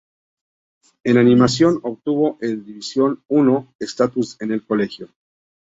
En 1.03 1.19
animación, 1.19 1.79
obtuvo 1.83 2.39
el 2.41 2.65
Division 2.65 3.21
I 3.29 3.67
status 3.85 4.35
en 4.41 4.59
colegio. 4.61 5.09